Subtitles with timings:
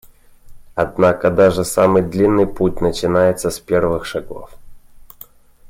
[0.73, 4.57] Однако даже самый длинный путь начинается с первых шагов.